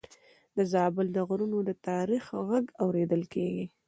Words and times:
د 0.57 0.59
زابل 0.73 1.07
له 1.15 1.21
غرونو 1.27 1.57
د 1.69 1.71
تاریخ 1.87 2.23
غږ 2.49 2.65
اورېدل 2.83 3.23
کېږي. 3.33 3.65